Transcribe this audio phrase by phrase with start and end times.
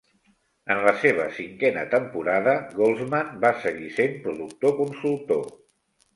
[0.75, 5.47] En la seva cinquena temporada, Goldsman va seguir sent productor consultor.